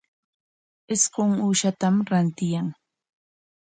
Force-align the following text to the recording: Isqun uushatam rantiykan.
Isqun 0.93 1.31
uushatam 1.47 1.93
rantiykan. 2.09 2.67